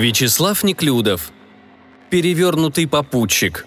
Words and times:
Вячеслав 0.00 0.64
Неклюдов. 0.64 1.30
Перевернутый 2.08 2.86
попутчик. 2.86 3.66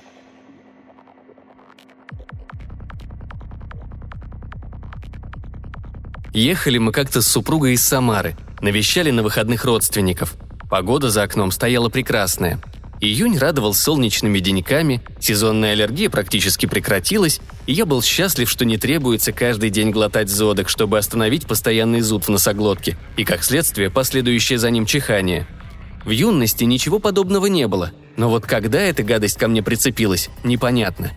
Ехали 6.34 6.80
мы 6.80 6.92
как-то 6.92 7.22
с 7.22 7.28
супругой 7.28 7.74
из 7.74 7.86
Самары, 7.86 8.36
навещали 8.62 9.12
на 9.12 9.22
выходных 9.22 9.64
родственников. 9.64 10.34
Погода 10.72 11.12
за 11.12 11.22
окном 11.22 11.52
стояла 11.52 11.90
прекрасная. 11.90 12.60
Июнь 13.00 13.38
радовал 13.38 13.76
солнечными 13.76 14.40
деньками, 14.40 15.04
сезонная 15.20 15.74
аллергия 15.74 16.10
практически 16.10 16.66
прекратилась, 16.66 17.42
и 17.68 17.74
я 17.74 17.86
был 17.86 18.02
счастлив, 18.02 18.50
что 18.50 18.66
не 18.66 18.78
требуется 18.78 19.34
каждый 19.34 19.70
день 19.70 19.92
глотать 19.92 20.30
зодок, 20.30 20.68
чтобы 20.68 20.98
остановить 20.98 21.46
постоянный 21.46 22.02
зуд 22.02 22.24
в 22.24 22.30
носоглотке 22.30 22.98
и, 23.18 23.24
как 23.24 23.44
следствие, 23.44 23.92
последующее 23.92 24.58
за 24.58 24.72
ним 24.72 24.88
чихание– 24.88 25.46
в 26.06 26.10
юности 26.10 26.64
ничего 26.64 27.00
подобного 27.00 27.46
не 27.48 27.68
было, 27.68 27.92
но 28.18 28.30
вот 28.30 28.46
когда 28.46 28.80
эта 28.80 29.04
гадость 29.04 29.38
ко 29.38 29.48
мне 29.48 29.64
прицепилась, 29.64 30.30
непонятно. 30.44 31.12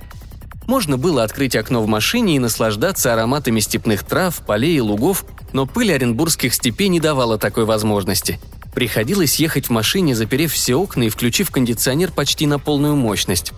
Можно 0.67 0.99
было 0.99 1.23
открыть 1.23 1.55
окно 1.55 1.83
в 1.83 1.87
машине 1.87 2.37
и 2.37 2.41
наслаждаться 2.41 3.13
ароматами 3.13 3.61
степных 3.61 4.03
трав, 4.03 4.41
полей 4.45 4.77
и 4.77 4.81
лугов, 4.81 5.25
но 5.53 5.67
пыль 5.67 5.93
оренбургских 5.93 6.53
степей 6.55 6.89
не 6.89 6.99
давала 6.99 7.39
такой 7.39 7.65
возможности. 7.65 8.41
Приходилось 8.75 9.37
ехать 9.37 9.67
в 9.67 9.71
машине, 9.71 10.15
заперев 10.15 10.53
все 10.53 10.75
окна 10.75 11.05
и 11.05 11.09
включив 11.09 11.51
кондиционер 11.51 12.11
почти 12.11 12.47
на 12.47 12.59
полную 12.59 12.97
мощность. 12.97 13.53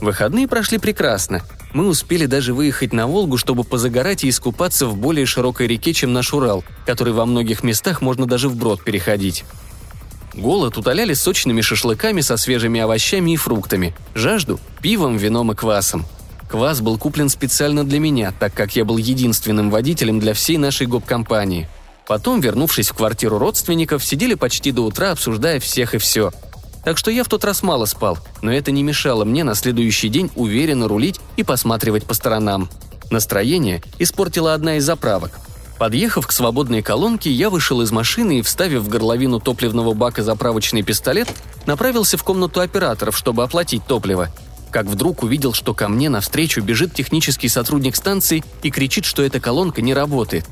Выходные 0.00 0.48
прошли 0.48 0.78
прекрасно. 0.78 1.42
Мы 1.72 1.88
успели 1.88 2.26
даже 2.26 2.54
выехать 2.54 2.92
на 2.92 3.06
Волгу, 3.06 3.36
чтобы 3.36 3.64
позагорать 3.64 4.22
и 4.22 4.28
искупаться 4.28 4.86
в 4.86 4.96
более 4.96 5.26
широкой 5.26 5.66
реке, 5.66 5.92
чем 5.92 6.12
наш 6.12 6.32
Урал, 6.32 6.64
который 6.86 7.12
во 7.12 7.26
многих 7.26 7.64
местах 7.64 8.00
можно 8.00 8.26
даже 8.26 8.48
вброд 8.48 8.82
переходить. 8.84 9.44
Голод 10.36 10.76
утоляли 10.76 11.14
сочными 11.14 11.60
шашлыками 11.60 12.20
со 12.20 12.36
свежими 12.36 12.80
овощами 12.80 13.32
и 13.32 13.36
фруктами, 13.36 13.94
жажду– 14.14 14.58
пивом, 14.82 15.16
вином 15.16 15.52
и 15.52 15.54
квасом. 15.54 16.04
Квас 16.48 16.80
был 16.80 16.98
куплен 16.98 17.28
специально 17.28 17.84
для 17.84 18.00
меня, 18.00 18.32
так 18.38 18.52
как 18.52 18.74
я 18.74 18.84
был 18.84 18.96
единственным 18.96 19.70
водителем 19.70 20.18
для 20.18 20.34
всей 20.34 20.58
нашей 20.58 20.86
гоп-компании. 20.86 21.68
Потом, 22.06 22.40
вернувшись 22.40 22.90
в 22.90 22.94
квартиру 22.94 23.38
родственников, 23.38 24.04
сидели 24.04 24.34
почти 24.34 24.72
до 24.72 24.82
утра, 24.82 25.12
обсуждая 25.12 25.60
всех 25.60 25.94
и 25.94 25.98
все. 25.98 26.32
Так 26.84 26.98
что 26.98 27.10
я 27.10 27.24
в 27.24 27.28
тот 27.28 27.44
раз 27.44 27.62
мало 27.62 27.86
спал, 27.86 28.18
но 28.42 28.52
это 28.52 28.72
не 28.72 28.82
мешало 28.82 29.24
мне 29.24 29.42
на 29.42 29.54
следующий 29.54 30.08
день 30.08 30.30
уверенно 30.34 30.86
рулить 30.88 31.20
и 31.36 31.44
посматривать 31.44 32.04
по 32.04 32.12
сторонам. 32.12 32.68
Настроение 33.10 33.82
испортила 33.98 34.52
одна 34.52 34.76
из 34.76 34.84
заправок– 34.84 35.38
Подъехав 35.78 36.26
к 36.26 36.32
свободной 36.32 36.82
колонке, 36.82 37.30
я 37.30 37.50
вышел 37.50 37.80
из 37.82 37.90
машины 37.90 38.38
и, 38.38 38.42
вставив 38.42 38.82
в 38.82 38.88
горловину 38.88 39.40
топливного 39.40 39.92
бака 39.92 40.22
заправочный 40.22 40.82
пистолет, 40.82 41.28
направился 41.66 42.16
в 42.16 42.22
комнату 42.22 42.60
операторов, 42.60 43.16
чтобы 43.16 43.42
оплатить 43.42 43.84
топливо. 43.84 44.30
Как 44.70 44.86
вдруг 44.86 45.22
увидел, 45.22 45.52
что 45.52 45.74
ко 45.74 45.88
мне 45.88 46.08
навстречу 46.08 46.60
бежит 46.60 46.94
технический 46.94 47.48
сотрудник 47.48 47.96
станции 47.96 48.44
и 48.62 48.70
кричит, 48.70 49.04
что 49.04 49.22
эта 49.22 49.40
колонка 49.40 49.82
не 49.82 49.94
работает. 49.94 50.46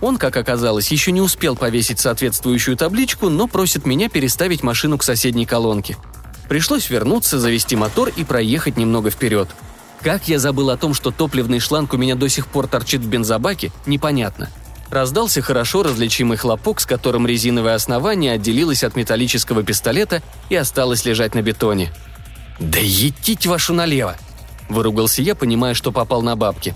Он, 0.00 0.18
как 0.18 0.36
оказалось, 0.36 0.90
еще 0.90 1.12
не 1.12 1.20
успел 1.20 1.56
повесить 1.56 2.00
соответствующую 2.00 2.76
табличку, 2.76 3.28
но 3.28 3.46
просит 3.46 3.86
меня 3.86 4.08
переставить 4.08 4.62
машину 4.62 4.98
к 4.98 5.04
соседней 5.04 5.46
колонке. 5.46 5.96
Пришлось 6.48 6.90
вернуться, 6.90 7.38
завести 7.38 7.74
мотор 7.74 8.10
и 8.14 8.24
проехать 8.24 8.76
немного 8.76 9.10
вперед. 9.10 9.48
Как 10.02 10.28
я 10.28 10.38
забыл 10.38 10.70
о 10.70 10.76
том, 10.76 10.94
что 10.94 11.10
топливный 11.10 11.60
шланг 11.60 11.94
у 11.94 11.96
меня 11.96 12.16
до 12.16 12.28
сих 12.28 12.48
пор 12.48 12.66
торчит 12.66 13.00
в 13.00 13.08
бензобаке, 13.08 13.72
непонятно– 13.86 14.50
Раздался 14.90 15.42
хорошо 15.42 15.82
различимый 15.82 16.36
хлопок, 16.36 16.80
с 16.80 16.86
которым 16.86 17.26
резиновое 17.26 17.74
основание 17.74 18.32
отделилось 18.32 18.84
от 18.84 18.96
металлического 18.96 19.62
пистолета 19.62 20.22
и 20.50 20.56
осталось 20.56 21.04
лежать 21.04 21.34
на 21.34 21.42
бетоне. 21.42 21.92
«Да 22.58 22.78
етить 22.80 23.46
вашу 23.46 23.74
налево!»– 23.74 24.16
выругался 24.68 25.22
я, 25.22 25.34
понимая, 25.34 25.74
что 25.74 25.90
попал 25.90 26.22
на 26.22 26.36
бабки. 26.36 26.74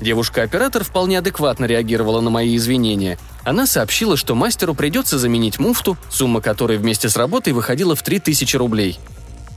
Девушка-оператор 0.00 0.84
вполне 0.84 1.18
адекватно 1.18 1.64
реагировала 1.64 2.20
на 2.20 2.28
мои 2.28 2.54
извинения. 2.56 3.18
Она 3.44 3.66
сообщила, 3.66 4.16
что 4.16 4.34
мастеру 4.34 4.74
придется 4.74 5.18
заменить 5.18 5.58
муфту, 5.58 5.96
сумма 6.10 6.42
которой 6.42 6.76
вместе 6.76 7.08
с 7.08 7.16
работой 7.16 7.54
выходила 7.54 7.96
в 7.96 8.02
3000 8.02 8.56
рублей. 8.56 8.98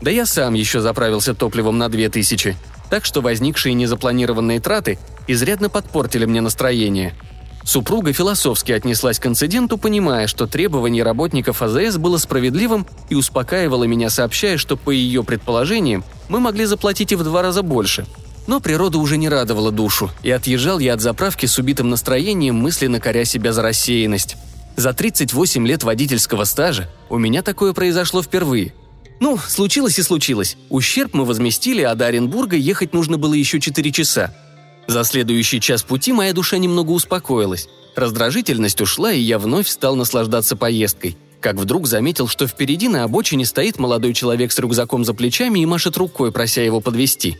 Да 0.01 0.09
я 0.09 0.25
сам 0.25 0.53
еще 0.53 0.79
заправился 0.79 1.33
топливом 1.33 1.77
на 1.77 1.89
2000, 1.89 2.55
так 2.89 3.03
что 3.03 3.19
возникшие 3.21 3.73
незапланированные 3.73 4.61
траты 4.61 4.97
изрядно 5.27 5.69
подпортили 5.69 6.23
мне 6.23 6.39
настроение– 6.39 7.13
Супруга 7.69 8.13
философски 8.13 8.71
отнеслась 8.71 9.19
к 9.19 9.27
инциденту, 9.27 9.77
понимая, 9.77 10.25
что 10.25 10.47
требование 10.47 11.03
работников 11.03 11.61
АЗС 11.61 11.97
было 11.97 12.17
справедливым 12.17 12.87
и 13.09 13.15
успокаивала 13.15 13.83
меня, 13.83 14.09
сообщая, 14.09 14.57
что, 14.57 14.75
по 14.75 14.89
ее 14.89 15.23
предположениям, 15.23 16.03
мы 16.29 16.39
могли 16.39 16.65
заплатить 16.65 17.11
и 17.11 17.15
в 17.15 17.23
два 17.23 17.43
раза 17.43 17.61
больше. 17.61 18.07
Но 18.47 18.59
природа 18.59 18.97
уже 18.97 19.17
не 19.17 19.29
радовала 19.29 19.71
душу, 19.71 20.09
и 20.23 20.31
отъезжал 20.31 20.79
я 20.79 20.95
от 20.95 21.01
заправки 21.01 21.45
с 21.45 21.59
убитым 21.59 21.91
настроением, 21.91 22.55
мысленно 22.55 22.99
коря 22.99 23.23
себя 23.23 23.53
за 23.53 23.61
рассеянность. 23.61 24.35
За 24.75 24.91
38 24.91 25.67
лет 25.67 25.83
водительского 25.83 26.45
стажа 26.45 26.89
у 27.07 27.19
меня 27.19 27.43
такое 27.43 27.73
произошло 27.73 28.23
впервые. 28.23 28.73
Ну, 29.19 29.37
случилось 29.37 29.99
и 29.99 30.01
случилось. 30.01 30.57
Ущерб 30.69 31.13
мы 31.13 31.23
возместили, 31.23 31.83
а 31.83 31.93
до 31.93 32.07
Оренбурга 32.07 32.55
ехать 32.55 32.93
нужно 32.93 33.19
было 33.19 33.35
еще 33.35 33.59
4 33.59 33.91
часа– 33.91 34.33
за 34.89 35.03
следующий 35.03 35.61
час 35.61 35.83
пути 35.83 36.11
моя 36.13 36.33
душа 36.33 36.57
немного 36.57 36.91
успокоилась. 36.91 37.69
Раздражительность 37.95 38.81
ушла, 38.81 39.11
и 39.11 39.19
я 39.19 39.37
вновь 39.37 39.67
стал 39.67 39.95
наслаждаться 39.95 40.55
поездкой. 40.55 41.15
Как 41.41 41.57
вдруг 41.57 41.85
заметил, 41.85 42.27
что 42.27 42.47
впереди 42.47 42.87
на 42.87 43.03
обочине 43.03 43.45
стоит 43.45 43.77
молодой 43.77 44.15
человек 44.15 44.51
с 44.51 44.57
рюкзаком 44.57 45.05
за 45.05 45.13
плечами 45.13 45.59
и 45.59 45.65
машет 45.67 45.95
рукой, 45.95 46.31
прося 46.31 46.63
его 46.63 46.81
подвести. 46.81 47.37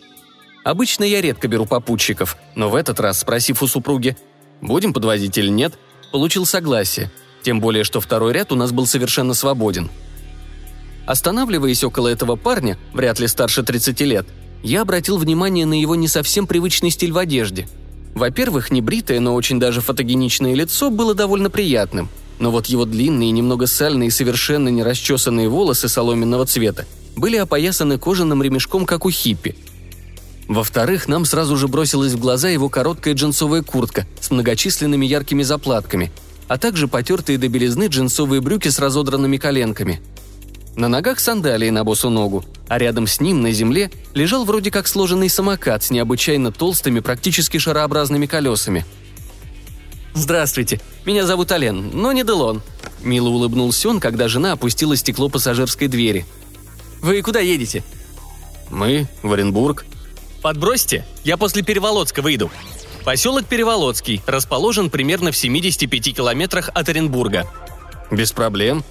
Обычно 0.63 1.03
я 1.03 1.21
редко 1.21 1.47
беру 1.47 1.65
попутчиков, 1.65 2.37
но 2.53 2.69
в 2.69 2.75
этот 2.75 2.99
раз, 2.99 3.21
спросив 3.21 3.63
у 3.63 3.67
супруги, 3.67 4.15
«Будем 4.61 4.93
подвозить 4.93 5.37
или 5.37 5.49
нет?», 5.49 5.73
получил 6.11 6.45
согласие. 6.45 7.09
Тем 7.41 7.61
более, 7.61 7.83
что 7.83 7.99
второй 7.99 8.31
ряд 8.33 8.51
у 8.51 8.55
нас 8.55 8.71
был 8.71 8.85
совершенно 8.85 9.33
свободен. 9.33 9.89
Останавливаясь 11.07 11.83
около 11.83 12.09
этого 12.09 12.35
парня, 12.35 12.77
вряд 12.93 13.19
ли 13.19 13.27
старше 13.27 13.63
30 13.63 14.01
лет, 14.01 14.27
я 14.63 14.81
обратил 14.81 15.17
внимание 15.17 15.65
на 15.65 15.79
его 15.79 15.95
не 15.95 16.07
совсем 16.07 16.47
привычный 16.47 16.89
стиль 16.89 17.11
в 17.11 17.17
одежде. 17.17 17.67
Во-первых, 18.15 18.71
небритое, 18.71 19.19
но 19.19 19.35
очень 19.35 19.59
даже 19.59 19.81
фотогеничное 19.81 20.53
лицо 20.53 20.89
было 20.89 21.13
довольно 21.13 21.49
приятным, 21.49 22.09
но 22.39 22.51
вот 22.51 22.65
его 22.67 22.85
длинные, 22.85 23.31
немного 23.31 23.67
сальные 23.67 24.07
и 24.07 24.11
совершенно 24.11 24.69
не 24.69 24.83
расчесанные 24.83 25.47
волосы 25.47 25.87
соломенного 25.87 26.45
цвета 26.45 26.85
были 27.15 27.37
опоясаны 27.37 27.97
кожаным 27.97 28.41
ремешком, 28.41 28.85
как 28.85 29.05
у 29.05 29.11
хиппи. 29.11 29.55
Во-вторых, 30.47 31.07
нам 31.07 31.25
сразу 31.25 31.57
же 31.57 31.67
бросилась 31.67 32.13
в 32.13 32.19
глаза 32.19 32.49
его 32.49 32.69
короткая 32.69 33.13
джинсовая 33.13 33.61
куртка 33.61 34.07
с 34.19 34.31
многочисленными 34.31 35.05
яркими 35.05 35.43
заплатками, 35.43 36.11
а 36.47 36.57
также 36.57 36.87
потертые 36.87 37.37
до 37.37 37.47
белизны 37.47 37.87
джинсовые 37.87 38.41
брюки 38.41 38.69
с 38.69 38.79
разодранными 38.79 39.37
коленками– 39.37 40.01
на 40.75 40.87
ногах 40.87 41.19
сандалии 41.19 41.69
на 41.69 41.83
босу 41.83 42.09
ногу, 42.09 42.45
а 42.67 42.77
рядом 42.77 43.07
с 43.07 43.19
ним 43.19 43.41
на 43.41 43.51
земле 43.51 43.91
лежал 44.13 44.45
вроде 44.45 44.71
как 44.71 44.87
сложенный 44.87 45.29
самокат 45.29 45.83
с 45.83 45.91
необычайно 45.91 46.51
толстыми, 46.51 46.99
практически 46.99 47.57
шарообразными 47.57 48.25
колесами. 48.25 48.85
«Здравствуйте, 50.13 50.81
меня 51.05 51.25
зовут 51.25 51.51
Ален, 51.51 51.91
но 51.93 52.11
не 52.11 52.23
Делон»,– 52.23 52.61
мило 53.03 53.29
улыбнулся 53.29 53.89
он, 53.89 53.99
когда 53.99 54.27
жена 54.27 54.53
опустила 54.53 54.95
стекло 54.95 55.29
пассажирской 55.29 55.87
двери. 55.87 56.25
«Вы 57.01 57.21
куда 57.21 57.39
едете?» 57.39 57.83
«Мы 58.69 59.07
в 59.23 59.31
Оренбург». 59.31 59.85
«Подбросьте, 60.41 61.05
я 61.23 61.37
после 61.37 61.63
Переволодска 61.63 62.21
выйду», 62.21 62.49
Поселок 63.09 63.45
Переволодский 63.45 64.21
расположен 64.27 64.89
примерно 64.89 65.31
в 65.31 65.37
75 65.37 66.15
километрах 66.15 66.69
от 66.73 66.89
Оренбурга. 66.89 67.47
«Без 68.11 68.31
проблем», 68.31 68.83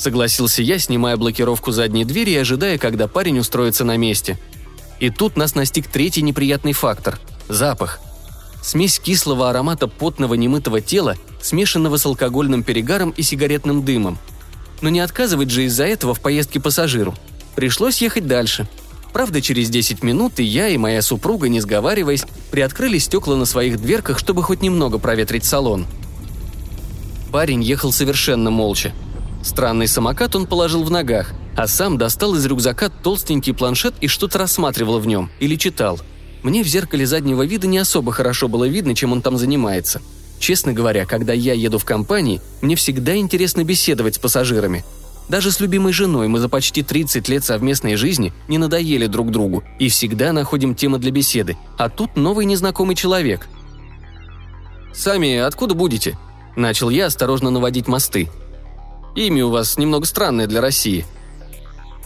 Согласился 0.00 0.62
я, 0.62 0.78
снимая 0.78 1.18
блокировку 1.18 1.72
задней 1.72 2.06
двери 2.06 2.30
и 2.30 2.36
ожидая, 2.38 2.78
когда 2.78 3.06
парень 3.06 3.38
устроится 3.38 3.84
на 3.84 3.98
месте. 3.98 4.38
И 4.98 5.10
тут 5.10 5.36
нас 5.36 5.54
настиг 5.54 5.88
третий 5.88 6.22
неприятный 6.22 6.72
фактор– 6.72 7.18
запах. 7.50 8.00
Смесь 8.62 8.98
кислого 8.98 9.50
аромата 9.50 9.88
потного 9.88 10.32
немытого 10.32 10.80
тела, 10.80 11.16
смешанного 11.42 11.98
с 11.98 12.06
алкогольным 12.06 12.62
перегаром 12.62 13.10
и 13.10 13.20
сигаретным 13.20 13.84
дымом. 13.84 14.16
Но 14.80 14.88
не 14.88 15.00
отказывать 15.00 15.50
же 15.50 15.64
из-за 15.64 15.84
этого 15.84 16.14
в 16.14 16.20
поездке 16.22 16.60
пассажиру. 16.60 17.14
Пришлось 17.54 18.00
ехать 18.00 18.26
дальше. 18.26 18.66
Правда, 19.12 19.42
через 19.42 19.68
10 19.68 20.02
минут 20.02 20.40
и 20.40 20.44
я, 20.44 20.68
и 20.68 20.78
моя 20.78 21.02
супруга, 21.02 21.50
не 21.50 21.60
сговариваясь, 21.60 22.24
приоткрыли 22.50 22.96
стекла 22.96 23.36
на 23.36 23.44
своих 23.44 23.78
дверках, 23.78 24.18
чтобы 24.18 24.42
хоть 24.44 24.62
немного 24.62 24.96
проветрить 24.96 25.44
салон. 25.44 25.86
Парень 27.30 27.62
ехал 27.62 27.92
совершенно 27.92 28.50
молча– 28.50 28.94
Странный 29.42 29.88
самокат 29.88 30.36
он 30.36 30.46
положил 30.46 30.84
в 30.84 30.90
ногах, 30.90 31.32
а 31.56 31.66
сам 31.66 31.98
достал 31.98 32.34
из 32.34 32.44
рюкзака 32.46 32.90
толстенький 32.90 33.54
планшет 33.54 33.94
и 34.00 34.06
что-то 34.06 34.38
рассматривал 34.38 34.98
в 34.98 35.06
нем 35.06 35.30
или 35.40 35.56
читал. 35.56 35.98
Мне 36.42 36.62
в 36.62 36.66
зеркале 36.66 37.06
заднего 37.06 37.44
вида 37.44 37.66
не 37.66 37.78
особо 37.78 38.12
хорошо 38.12 38.48
было 38.48 38.66
видно, 38.66 38.94
чем 38.94 39.12
он 39.12 39.22
там 39.22 39.36
занимается. 39.36 40.00
Честно 40.38 40.72
говоря, 40.72 41.04
когда 41.04 41.34
я 41.34 41.52
еду 41.52 41.78
в 41.78 41.84
компании, 41.84 42.40
мне 42.62 42.76
всегда 42.76 43.16
интересно 43.16 43.62
беседовать 43.62 44.14
с 44.14 44.18
пассажирами. 44.18 44.84
Даже 45.28 45.52
с 45.52 45.60
любимой 45.60 45.92
женой 45.92 46.28
мы 46.28 46.40
за 46.40 46.48
почти 46.48 46.82
30 46.82 47.28
лет 47.28 47.44
совместной 47.44 47.96
жизни 47.96 48.32
не 48.48 48.58
надоели 48.58 49.06
друг 49.06 49.30
другу 49.30 49.62
и 49.78 49.88
всегда 49.88 50.32
находим 50.32 50.74
темы 50.74 50.98
для 50.98 51.12
беседы, 51.12 51.56
а 51.78 51.88
тут 51.88 52.16
новый 52.16 52.46
незнакомый 52.46 52.96
человек. 52.96 53.48
«Сами 54.92 55.36
откуда 55.36 55.74
будете?»– 55.74 56.18
начал 56.56 56.90
я 56.90 57.06
осторожно 57.06 57.50
наводить 57.50 57.86
мосты. 57.86 58.28
«Имя 59.14 59.46
у 59.46 59.50
вас 59.50 59.76
немного 59.78 60.06
странное 60.06 60.46
для 60.46 60.60
России». 60.60 61.04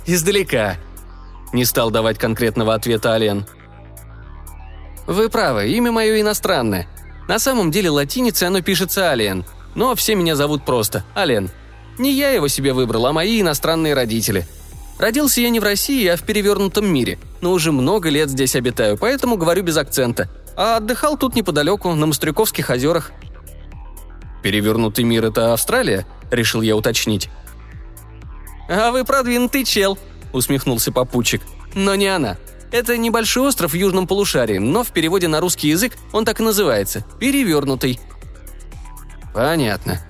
«Издалека»,– 0.07 0.77
не 1.53 1.65
стал 1.65 1.91
давать 1.91 2.19
конкретного 2.19 2.75
ответа 2.75 3.13
Ален. 3.13 3.47
«Вы 5.07 5.29
правы, 5.29 5.69
имя 5.69 5.93
мое 5.93 6.21
иностранное. 6.21 6.89
На 7.29 7.39
самом 7.39 7.71
деле 7.71 7.91
латиницей 7.91 8.49
оно 8.49 8.61
пишется 8.63 9.09
Ален, 9.11 9.45
но 9.75 9.95
все 9.95 10.15
меня 10.15 10.37
зовут 10.37 10.65
просто 10.65 11.05
Ален. 11.17 11.51
Не 11.99 12.13
я 12.13 12.31
его 12.31 12.49
себе 12.49 12.73
выбрал, 12.73 13.07
а 13.07 13.13
мои 13.13 13.41
иностранные 13.41 13.95
родители. 13.95 14.47
Родился 14.99 15.41
я 15.41 15.51
не 15.51 15.61
в 15.61 15.65
России, 15.65 16.07
а 16.07 16.17
в 16.17 16.23
перевернутом 16.23 16.87
мире, 16.87 17.19
но 17.41 17.53
уже 17.53 17.73
много 17.73 18.09
лет 18.09 18.31
здесь 18.31 18.57
обитаю, 18.57 18.97
поэтому 18.97 19.37
говорю 19.37 19.63
без 19.63 19.77
акцента. 19.77 20.29
А 20.57 20.77
отдыхал 20.77 21.17
тут 21.17 21.35
неподалеку, 21.35 21.93
на 21.95 22.07
Мостряковских 22.07 22.71
озерах. 22.71 23.13
«Перевернутый 24.43 25.05
мир– 25.05 25.25
это 25.27 25.53
Австралия?»– 25.53 26.07
решил 26.35 26.63
я 26.63 26.77
уточнить. 26.77 27.29
«А 28.69 28.91
вы 28.91 29.05
продвинутый 29.05 29.65
чел»,– 29.65 29.99
усмехнулся 30.33 30.93
попутчик. 30.93 31.43
«Но 31.75 31.95
не 31.95 32.07
она. 32.07 32.39
Это 32.73 32.97
небольшой 32.97 33.49
остров 33.49 33.73
в 33.73 33.77
южном 33.77 34.07
полушарии, 34.07 34.59
но 34.59 34.83
в 34.83 34.91
переводе 34.91 35.29
на 35.29 35.41
русский 35.41 35.69
язык 35.69 35.93
он 36.13 36.25
так 36.25 36.41
и 36.41 36.43
называется– 36.43 37.05
перевернутый». 37.21 38.01
«Понятно», 39.35 40.01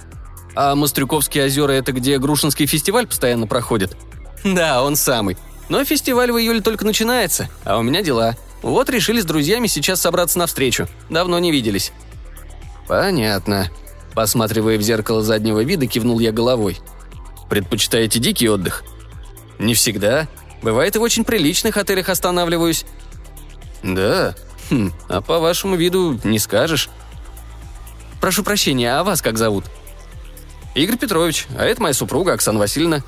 а 0.55 0.75
Мострюковские 0.75 1.47
озера– 1.47 1.73
это 1.73 1.93
где 1.93 2.19
Грушинский 2.19 2.67
фестиваль 2.67 3.07
постоянно 3.07 3.47
проходит? 3.47 3.97
Да, 4.45 4.83
он 4.83 4.97
самый. 4.97 5.37
Но 5.69 5.85
фестиваль 5.85 6.31
в 6.31 6.39
июле 6.39 6.61
только 6.61 6.85
начинается, 6.85 7.49
а 7.65 7.79
у 7.79 7.83
меня 7.83 8.03
дела. 8.03 8.37
Вот 8.63 8.89
решили 8.91 9.21
с 9.21 9.25
друзьями 9.25 9.67
сейчас 9.67 10.01
собраться 10.01 10.39
на 10.39 10.47
встречу. 10.47 10.87
Давно 11.11 11.39
не 11.39 11.51
виделись. 11.51 11.93
Понятно. 12.87 13.69
Посматривая 14.15 14.79
в 14.79 14.83
зеркало 14.83 15.23
заднего 15.23 15.63
вида, 15.65 15.87
кивнул 15.87 16.21
я 16.21 16.33
головой. 16.33 16.79
Предпочитаете 17.49 18.21
дикий 18.21 18.49
отдых? 18.49 18.85
Не 19.59 19.75
всегда. 19.75 20.29
Бывает 20.63 20.97
и 20.97 20.99
в 20.99 21.03
очень 21.03 21.25
приличных 21.25 21.77
отелях 21.77 22.09
останавливаюсь. 22.09 22.85
Да? 23.83 24.35
Хм, 24.71 24.93
а 25.09 25.21
по 25.21 25.39
вашему 25.39 25.77
виду 25.77 26.19
не 26.25 26.39
скажешь. 26.39 26.89
Прошу 28.21 28.43
прощения, 28.43 28.97
а 28.97 29.05
вас 29.05 29.21
как 29.21 29.37
зовут? 29.37 29.65
Игорь 30.75 30.97
Петрович, 30.97 31.47
а 31.59 31.65
это 31.65 31.83
моя 31.83 31.95
супруга 31.95 32.33
Оксана 32.33 32.59
Васильевна. 32.59 33.03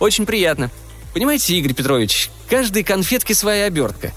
Очень 0.00 0.26
приятно. 0.26 0.70
Понимаете, 1.12 1.54
Игорь 1.54 1.74
Петрович, 1.74 2.30
каждой 2.48 2.82
конфетке 2.82 3.34
своя 3.34 3.66
обертка. 3.66 4.12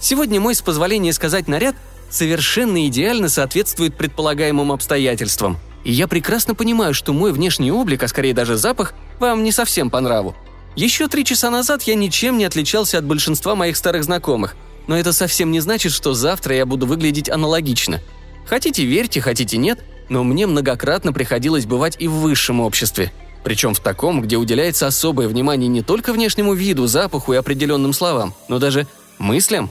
Сегодня 0.00 0.40
мой, 0.40 0.54
с 0.54 0.62
позволения 0.62 1.12
сказать, 1.12 1.46
наряд 1.46 1.76
совершенно 2.14 2.86
идеально 2.86 3.28
соответствует 3.28 3.96
предполагаемым 3.96 4.72
обстоятельствам. 4.72 5.58
И 5.84 5.92
я 5.92 6.08
прекрасно 6.08 6.54
понимаю, 6.54 6.94
что 6.94 7.12
мой 7.12 7.32
внешний 7.32 7.70
облик, 7.70 8.02
а 8.02 8.08
скорее 8.08 8.34
даже 8.34 8.56
запах, 8.56 8.94
вам 9.20 9.42
не 9.42 9.52
совсем 9.52 9.90
по 9.90 10.00
нраву. 10.00 10.34
Еще 10.76 11.08
три 11.08 11.24
часа 11.24 11.50
назад 11.50 11.82
я 11.82 11.94
ничем 11.94 12.38
не 12.38 12.44
отличался 12.44 12.98
от 12.98 13.04
большинства 13.04 13.54
моих 13.54 13.76
старых 13.76 14.04
знакомых, 14.04 14.56
но 14.86 14.96
это 14.96 15.12
совсем 15.12 15.50
не 15.50 15.60
значит, 15.60 15.92
что 15.92 16.14
завтра 16.14 16.56
я 16.56 16.66
буду 16.66 16.86
выглядеть 16.86 17.28
аналогично. 17.28 18.00
Хотите 18.46 18.84
верьте, 18.84 19.20
хотите 19.20 19.56
нет– 19.56 19.84
но 20.08 20.22
мне 20.24 20.46
многократно 20.46 21.12
приходилось 21.12 21.66
бывать 21.66 21.96
и 21.98 22.08
в 22.08 22.12
высшем 22.12 22.60
обществе. 22.60 23.12
Причем 23.42 23.74
в 23.74 23.80
таком, 23.80 24.22
где 24.22 24.36
уделяется 24.36 24.86
особое 24.86 25.28
внимание 25.28 25.68
не 25.68 25.82
только 25.82 26.12
внешнему 26.12 26.54
виду, 26.54 26.86
запаху 26.86 27.32
и 27.32 27.36
определенным 27.36 27.92
словам, 27.92 28.34
но 28.48 28.58
даже 28.58 28.86
мыслям. 29.18 29.70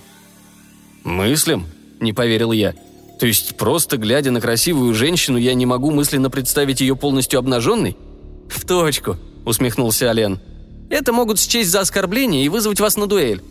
«Мыслям?»– 1.03 1.65
не 2.03 2.13
поверил 2.13 2.51
я. 2.51 2.73
«То 3.19 3.25
есть 3.25 3.57
просто 3.57 3.97
глядя 3.97 4.31
на 4.31 4.41
красивую 4.41 4.93
женщину, 4.93 5.37
я 5.37 5.53
не 5.53 5.65
могу 5.65 5.91
мысленно 5.91 6.29
представить 6.29 6.81
ее 6.81 6.95
полностью 6.95 7.39
обнаженной?» 7.39 7.97
«В 8.49 8.65
точку»,– 8.65 9.17
усмехнулся 9.45 10.09
Ален. 10.09 10.39
«Это 10.89 11.13
могут 11.13 11.39
счесть 11.39 11.71
за 11.71 11.79
оскорбление 11.79 12.45
и 12.45 12.49
вызвать 12.49 12.79
вас 12.79 12.97
на 12.97 13.07
дуэль». 13.07 13.41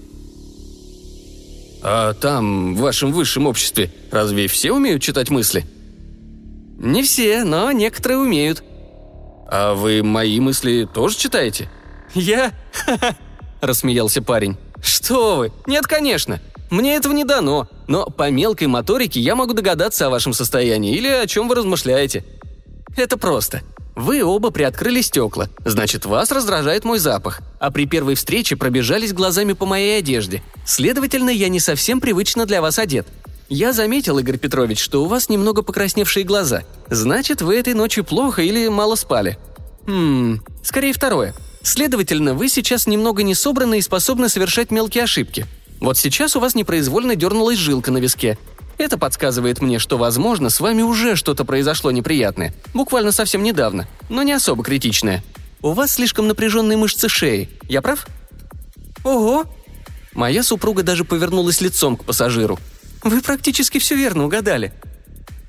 «А 1.83 2.15
там, 2.15 2.77
в 2.77 2.81
вашем 2.81 3.13
высшем 3.13 3.47
обществе, 3.47 3.93
разве 4.11 4.47
все 4.47 4.73
умеют 4.73 5.03
читать 5.03 5.31
мысли?» 5.31 5.65
«Не 6.79 7.03
все, 7.03 7.45
но 7.45 7.73
некоторые 7.73 8.19
умеют». 8.19 8.63
«А 9.49 9.75
вы 9.75 10.03
мои 10.03 10.39
мысли 10.41 10.89
тоже 10.93 11.17
читаете?» 11.17 11.71
«Я? 12.15 12.53
рассмеялся 13.63 14.21
парень. 14.23 14.57
«Что 14.83 15.37
вы? 15.37 15.53
Нет, 15.67 15.87
конечно. 15.87 16.41
Мне 16.73 16.97
этого 16.97 17.13
не 17.13 17.25
дано. 17.25 17.69
Но 17.87 18.07
по 18.07 18.31
мелкой 18.31 18.67
моторике 18.67 19.21
я 19.21 19.37
могу 19.37 19.53
догадаться 19.53 20.07
о 20.07 20.11
вашем 20.11 20.33
состоянии 20.33 20.97
или 20.97 21.07
о 21.07 21.27
чем 21.27 21.47
вы 21.47 21.57
размышляете. 21.57 22.25
Это 22.97 23.19
просто. 23.19 23.61
Вы 23.95 24.25
оба 24.25 24.49
приоткрыли 24.51 25.03
стекла, 25.03 25.51
значит, 25.67 26.07
вас 26.07 26.31
раздражает 26.31 26.85
мой 26.85 26.99
запах, 26.99 27.43
а 27.61 27.71
при 27.71 27.85
первой 27.85 28.15
встрече 28.15 28.57
пробежались 28.57 29.13
глазами 29.13 29.53
по 29.53 29.67
моей 29.67 29.99
одежде. 29.99 30.43
Следовательно, 30.65 31.29
я 31.29 31.51
не 31.51 31.61
совсем 31.61 32.01
привычно 32.01 32.47
для 32.47 32.63
вас 32.63 32.79
одет. 32.79 33.07
«Я 33.51 33.75
заметил, 33.75 34.19
Игорь 34.19 34.39
Петрович, 34.39 34.81
что 34.81 35.05
у 35.05 35.09
вас 35.09 35.29
немного 35.29 35.61
покрасневшие 35.61 36.25
глаза. 36.25 36.63
Значит, 36.89 37.43
вы 37.43 37.57
этой 37.57 37.75
ночью 37.75 38.03
плохо 38.03 38.41
или 38.41 38.69
мало 38.69 38.95
спали?» 38.95 39.37
«Хм, 39.87 40.41
скорее 40.63 40.95
второе. 40.95 41.35
Следовательно, 41.61 42.33
вы 42.33 42.49
сейчас 42.49 42.87
немного 42.87 43.23
не 43.23 43.35
собраны 43.35 43.79
и 43.79 43.83
способны 43.83 44.31
совершать 44.31 44.71
мелкие 44.71 45.05
ошибки. 45.05 45.47
Вот 45.83 45.99
сейчас 45.99 46.35
у 46.37 46.41
вас 46.41 46.55
непроизвольно 46.55 47.15
дернулась 47.15 47.59
жилка 47.59 47.91
на 47.91 47.99
виске. 47.99 48.39
Это 48.79 48.97
подсказывает 48.97 49.61
мне, 49.61 49.79
что, 49.79 49.99
возможно, 49.99 50.49
с 50.49 50.59
вами 50.61 50.81
уже 50.81 51.15
что-то 51.15 51.45
произошло 51.45 51.91
неприятное. 51.91 52.55
Буквально 52.73 53.13
совсем 53.13 53.43
недавно, 53.43 53.87
но 54.09 54.23
не 54.23 54.33
особо 54.33 54.65
критичное. 54.65 55.23
У 55.61 55.73
вас 55.73 55.93
слишком 55.93 56.27
напряженные 56.27 56.79
мышцы 56.79 57.11
шеи. 57.11 57.51
Я 57.69 57.83
прав?» 57.83 58.07
«Ого!» 59.05 59.45
Моя 60.15 60.43
супруга 60.43 60.83
даже 60.83 61.05
повернулась 61.05 61.61
лицом 61.61 61.99
к 61.99 62.05
пассажиру– 62.05 62.59
вы 63.03 63.21
практически 63.21 63.79
все 63.79 63.97
верно 63.97 64.25
угадали. 64.25 64.73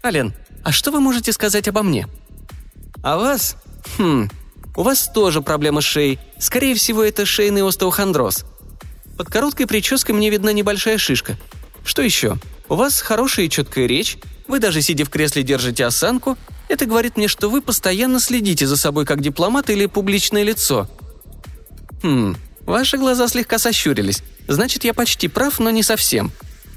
Ален, 0.04 0.34
а 0.64 0.72
что 0.72 0.92
вы 0.92 1.00
можете 1.00 1.32
сказать 1.32 1.68
обо 1.68 1.84
мне? 1.84 2.08
А 3.04 3.18
вас? 3.18 3.58
Хм, 3.98 4.30
у 4.76 4.84
вас 4.84 5.10
тоже 5.14 5.42
проблема 5.42 5.82
с 5.82 5.86
шеей. 5.86 6.20
Скорее 6.40 6.74
всего, 6.76 7.04
это 7.04 7.26
шейный 7.26 7.68
остеохондроз. 7.68 8.46
Под 9.18 9.30
короткой 9.30 9.68
прической 9.68 10.16
мне 10.16 10.30
видна 10.30 10.52
небольшая 10.54 10.98
шишка. 10.98 11.38
Что 11.86 12.02
еще? 12.02 12.38
У 12.70 12.76
вас 12.76 13.02
хорошая 13.02 13.46
и 13.46 13.50
четкая 13.50 13.86
речь, 13.86 14.18
вы 14.48 14.60
даже 14.60 14.82
сидя 14.82 15.06
в 15.06 15.10
кресле 15.10 15.44
держите 15.44 15.86
осанку. 15.86 16.38
Это 16.70 16.86
говорит 16.86 17.18
мне, 17.18 17.28
что 17.28 17.50
вы 17.50 17.62
постоянно 17.62 18.20
следите 18.20 18.66
за 18.66 18.78
собой 18.78 19.06
как 19.06 19.22
дипломат 19.22 19.70
или 19.70 19.86
публичное 19.86 20.44
лицо. 20.44 20.88
Хм, 22.02 22.36
ваши 22.62 22.98
глаза 22.98 23.28
слегка 23.28 23.60
сощурились. 23.60 24.24
Значит, 24.48 24.84
я 24.84 24.94
почти 24.94 25.28
прав, 25.28 25.60
но 25.60 25.70
не 25.70 25.84
совсем. 25.84 26.32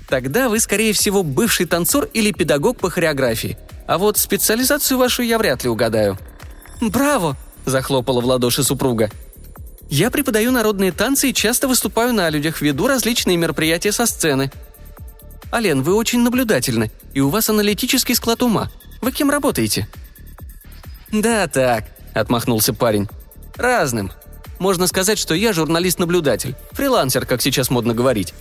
Тогда 0.08 0.48
вы, 0.48 0.60
скорее 0.60 0.92
всего, 0.92 1.22
бывший 1.22 1.66
танцор 1.66 2.08
или 2.12 2.30
педагог 2.32 2.78
по 2.78 2.90
хореографии. 2.90 3.58
А 3.86 3.98
вот 3.98 4.18
специализацию 4.18 4.98
вашу 4.98 5.22
я 5.22 5.38
вряд 5.38 5.64
ли 5.64 5.70
угадаю». 5.70 6.18
«Браво!»– 6.80 7.36
захлопала 7.64 8.20
в 8.20 8.26
ладоши 8.26 8.62
супруга. 8.62 9.10
«Я 9.88 10.10
преподаю 10.10 10.50
народные 10.52 10.92
танцы 10.92 11.30
и 11.30 11.34
часто 11.34 11.68
выступаю 11.68 12.12
на 12.12 12.28
людях, 12.30 12.60
веду 12.60 12.86
различные 12.86 13.36
мероприятия 13.36 13.92
со 13.92 14.06
сцены». 14.06 14.50
«Ален, 15.52 15.82
вы 15.82 15.94
очень 15.94 16.20
наблюдательны, 16.20 16.90
и 17.14 17.20
у 17.20 17.28
вас 17.28 17.48
аналитический 17.48 18.14
склад 18.14 18.42
ума. 18.42 18.70
Вы 19.00 19.12
кем 19.12 19.30
работаете?» 19.30 19.88
«Да 21.12 21.46
так»,– 21.46 21.84
отмахнулся 22.14 22.74
парень. 22.74 23.08
«Разным. 23.56 24.10
Можно 24.58 24.86
сказать, 24.86 25.18
что 25.18 25.34
я 25.34 25.52
журналист-наблюдатель, 25.52 26.54
фрилансер, 26.72 27.26
как 27.26 27.42
сейчас 27.42 27.70
модно 27.70 27.94
говорить. 27.94 28.34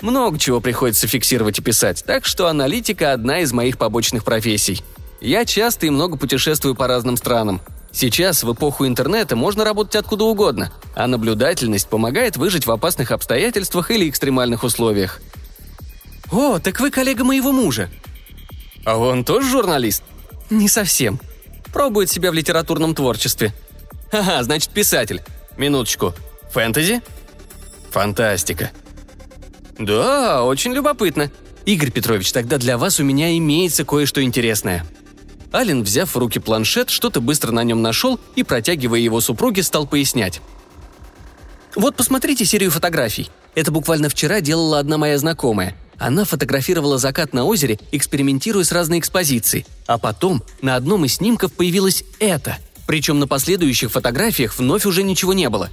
Много 0.00 0.38
чего 0.38 0.60
приходится 0.60 1.06
фиксировать 1.06 1.58
и 1.58 1.62
писать, 1.62 2.02
так 2.06 2.24
что 2.24 2.48
аналитика– 2.48 3.12
одна 3.14 3.40
из 3.40 3.52
моих 3.52 3.76
побочных 3.76 4.24
профессий. 4.24 4.82
Я 5.20 5.44
часто 5.44 5.86
и 5.86 5.90
много 5.90 6.16
путешествую 6.16 6.74
по 6.74 6.86
разным 6.86 7.18
странам. 7.18 7.60
Сейчас, 7.92 8.44
в 8.44 8.52
эпоху 8.52 8.86
интернета, 8.86 9.36
можно 9.36 9.64
работать 9.64 9.96
откуда 9.96 10.24
угодно, 10.24 10.72
а 10.94 11.06
наблюдательность 11.06 11.88
помогает 11.88 12.36
выжить 12.36 12.66
в 12.66 12.70
опасных 12.70 13.10
обстоятельствах 13.10 13.90
или 13.90 14.08
экстремальных 14.08 14.62
условиях. 14.62 15.20
«О, 16.30 16.58
так 16.58 16.80
вы 16.80 16.90
коллега 16.90 17.24
моего 17.24 17.52
мужа!» 17.52 17.90
«А 18.84 18.96
он 18.96 19.24
тоже 19.24 19.48
журналист?» 19.50 20.04
«Не 20.48 20.68
совсем. 20.68 21.20
Пробует 21.72 22.10
себя 22.10 22.30
в 22.30 22.34
литературном 22.34 22.94
творчестве». 22.94 23.52
«Ага, 24.12 24.42
значит, 24.42 24.70
писатель. 24.70 25.22
Минуточку. 25.56 26.14
Фэнтези?» 26.52 27.02
«Фантастика. 27.90 28.70
«Да, 29.80 30.44
очень 30.44 30.74
любопытно. 30.74 31.30
Игорь 31.64 31.90
Петрович, 31.90 32.32
тогда 32.32 32.58
для 32.58 32.76
вас 32.76 33.00
у 33.00 33.04
меня 33.04 33.36
имеется 33.38 33.84
кое-что 33.84 34.22
интересное». 34.22 34.84
Ален, 35.52 35.82
взяв 35.82 36.14
в 36.14 36.18
руки 36.18 36.38
планшет, 36.38 36.90
что-то 36.90 37.20
быстро 37.20 37.50
на 37.50 37.64
нем 37.64 37.82
нашел 37.82 38.20
и, 38.36 38.42
протягивая 38.42 39.00
его 39.00 39.20
супруге, 39.20 39.62
стал 39.62 39.86
пояснять. 39.86 40.40
«Вот 41.74 41.96
посмотрите 41.96 42.44
серию 42.44 42.70
фотографий. 42.70 43.30
Это 43.54 43.72
буквально 43.72 44.08
вчера 44.08 44.40
делала 44.40 44.78
одна 44.78 44.98
моя 44.98 45.18
знакомая. 45.18 45.76
Она 45.98 46.24
фотографировала 46.24 46.98
закат 46.98 47.32
на 47.34 47.44
озере, 47.44 47.78
экспериментируя 47.92 48.64
с 48.64 48.72
разной 48.72 49.00
экспозицией. 49.00 49.66
А 49.86 49.98
потом 49.98 50.42
на 50.62 50.76
одном 50.76 51.04
из 51.04 51.16
снимков 51.16 51.52
появилось 51.52 52.04
это. 52.20 52.56
Причем 52.86 53.18
на 53.18 53.26
последующих 53.26 53.90
фотографиях 53.92 54.58
вновь 54.58 54.86
уже 54.86 55.02
ничего 55.02 55.32
не 55.32 55.48
было. 55.48 55.68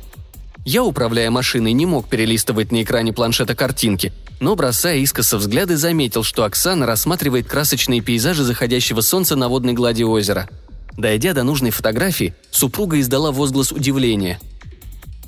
Я, 0.65 0.84
управляя 0.84 1.31
машиной, 1.31 1.72
не 1.72 1.86
мог 1.86 2.10
перелистывать 2.10 2.74
на 2.74 2.84
экране 2.84 3.13
планшета 3.13 3.55
картинки, 3.55 4.12
но, 4.39 4.56
бросая 4.56 4.98
искоса 4.98 5.38
взгляды, 5.38 5.77
заметил, 5.77 6.24
что 6.24 6.44
Оксана 6.44 6.86
рассматривает 6.86 7.48
красочные 7.48 8.01
пейзажи 8.01 8.44
заходящего 8.44 9.01
солнца 9.01 9.36
на 9.36 9.50
водной 9.50 9.74
глади 9.74 10.03
озера. 10.03 10.50
Дойдя 10.96 11.34
до 11.34 11.44
нужной 11.44 11.72
фотографии, 11.72 12.36
супруга 12.51 13.00
издала 13.00 13.32
возглас 13.32 13.72
удивления. 13.72 14.39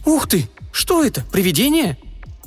«Ух 0.05 0.27
ты! 0.27 0.49
Что 0.71 1.03
это? 1.03 1.23
Привидение?» 1.31 1.97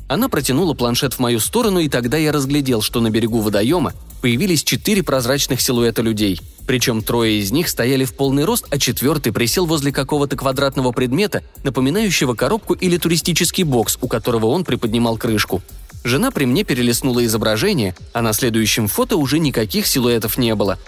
Она 0.08 0.28
протянула 0.28 0.74
планшет 0.74 1.14
в 1.14 1.20
мою 1.20 1.40
сторону, 1.40 1.78
и 1.78 1.88
тогда 1.88 2.16
я 2.18 2.32
разглядел, 2.32 2.82
что 2.82 3.00
на 3.00 3.10
берегу 3.10 3.40
водоема 3.40 3.94
появились 4.20 4.62
четыре 4.62 5.02
прозрачных 5.02 5.60
силуэта 5.60 6.02
людей. 6.02 6.40
Причем 6.66 7.02
трое 7.02 7.40
из 7.40 7.50
них 7.50 7.68
стояли 7.68 8.04
в 8.04 8.14
полный 8.14 8.44
рост, 8.44 8.66
а 8.70 8.78
четвертый 8.78 9.32
присел 9.32 9.66
возле 9.66 9.90
какого-то 9.90 10.36
квадратного 10.36 10.92
предмета, 10.92 11.42
напоминающего 11.64 12.34
коробку 12.34 12.74
или 12.74 12.98
туристический 12.98 13.64
бокс, 13.64 13.98
у 14.00 14.08
которого 14.08 14.46
он 14.46 14.64
приподнимал 14.64 15.16
крышку. 15.16 15.62
Жена 16.04 16.30
при 16.30 16.46
мне 16.46 16.64
перелистнула 16.64 17.24
изображение, 17.24 17.94
а 18.12 18.22
на 18.22 18.32
следующем 18.32 18.88
фото 18.88 19.16
уже 19.16 19.38
никаких 19.38 19.86
силуэтов 19.86 20.36
не 20.36 20.54
было. 20.54 20.78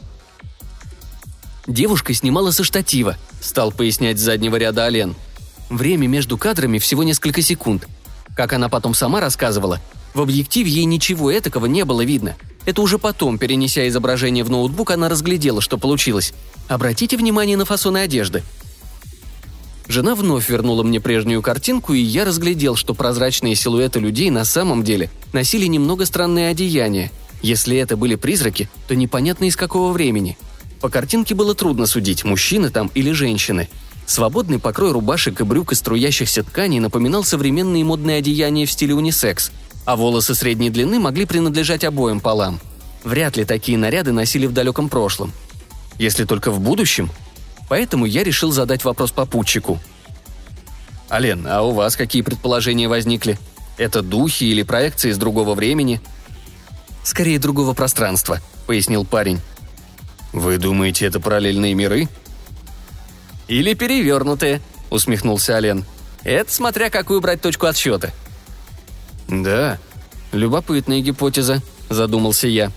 Девушка 1.66 2.12
снимала 2.12 2.50
со 2.50 2.64
штатива, 2.64 3.16
стал 3.40 3.72
пояснять 3.72 4.18
с 4.18 4.22
заднего 4.22 4.56
ряда 4.56 4.84
Ален. 4.84 5.14
Время 5.70 6.08
между 6.08 6.36
кадрами 6.36 6.78
всего 6.78 7.04
несколько 7.04 7.42
секунд. 7.42 7.86
Как 8.36 8.52
она 8.52 8.68
потом 8.68 8.94
сама 8.94 9.20
рассказывала, 9.20 9.80
в 10.12 10.20
объективе 10.20 10.70
ей 10.70 10.84
ничего 10.84 11.32
этакого 11.32 11.66
не 11.66 11.84
было 11.84 12.04
видно. 12.04 12.36
Это 12.66 12.82
уже 12.82 12.98
потом, 12.98 13.38
перенеся 13.38 13.86
изображение 13.88 14.44
в 14.44 14.50
ноутбук, 14.50 14.90
она 14.90 15.08
разглядела, 15.08 15.60
что 15.60 15.78
получилось. 15.78 16.34
Обратите 16.68 17.16
внимание 17.16 17.56
на 17.56 17.64
фасоны 17.64 17.98
одежды. 17.98 18.42
Жена 19.86 20.14
вновь 20.14 20.48
вернула 20.48 20.82
мне 20.82 21.00
прежнюю 21.00 21.42
картинку, 21.42 21.92
и 21.92 22.00
я 22.00 22.24
разглядел, 22.24 22.74
что 22.74 22.94
прозрачные 22.94 23.54
силуэты 23.54 24.00
людей 24.00 24.30
на 24.30 24.44
самом 24.44 24.82
деле 24.82 25.10
носили 25.32 25.66
немного 25.66 26.06
странные 26.06 26.48
одеяния. 26.48 27.10
Если 27.42 27.76
это 27.76 27.96
были 27.96 28.14
призраки, 28.14 28.70
то 28.88 28.96
непонятно 28.96 29.44
из 29.44 29.56
какого 29.56 29.92
времени. 29.92 30.38
По 30.80 30.88
картинке 30.88 31.34
было 31.34 31.54
трудно 31.54 31.86
судить, 31.86 32.24
мужчины 32.24 32.70
там 32.70 32.90
или 32.94 33.12
женщины. 33.12 33.68
Свободный 34.06 34.58
покрой 34.58 34.92
рубашек 34.92 35.40
и 35.40 35.44
брюк 35.44 35.72
из 35.72 35.78
струящихся 35.78 36.42
тканей 36.42 36.80
напоминал 36.80 37.24
современные 37.24 37.84
модные 37.84 38.18
одеяния 38.18 38.66
в 38.66 38.72
стиле 38.72 38.94
унисекс, 38.94 39.50
а 39.84 39.96
волосы 39.96 40.34
средней 40.34 40.70
длины 40.70 40.98
могли 40.98 41.26
принадлежать 41.26 41.84
обоим 41.84 42.20
полам. 42.20 42.58
Вряд 43.02 43.36
ли 43.36 43.44
такие 43.44 43.76
наряды 43.76 44.12
носили 44.12 44.46
в 44.46 44.52
далеком 44.52 44.88
прошлом. 44.88 45.32
Если 45.98 46.24
только 46.24 46.50
в 46.50 46.60
будущем– 46.60 47.10
Поэтому 47.74 48.06
я 48.06 48.22
решил 48.22 48.52
задать 48.52 48.84
вопрос 48.84 49.10
попутчику. 49.10 49.80
«Ален, 51.10 51.44
а 51.48 51.62
у 51.62 51.72
вас 51.72 51.96
какие 51.96 52.22
предположения 52.22 52.86
возникли? 52.86 53.36
Это 53.78 54.00
духи 54.00 54.44
или 54.44 54.62
проекции 54.62 55.10
из 55.10 55.18
другого 55.18 55.56
времени?» 55.56 56.00
«Скорее, 57.02 57.40
другого 57.40 57.74
пространства»,— 57.74 58.38
пояснил 58.68 59.04
парень. 59.04 59.40
«Вы 60.32 60.58
думаете, 60.58 61.06
это 61.06 61.18
параллельные 61.18 61.74
миры?» 61.74 62.08
«Или 63.48 63.74
перевернутые»,— 63.74 64.60
усмехнулся 64.90 65.56
Ален. 65.56 65.84
«Это 66.22 66.52
смотря 66.52 66.90
какую 66.90 67.20
брать 67.20 67.40
точку 67.40 67.66
отсчета». 67.66 68.12
«Да, 69.26 69.80
любопытная 70.30 71.00
гипотеза»,— 71.00 71.60
задумался 71.90 72.46
я. 72.46 72.70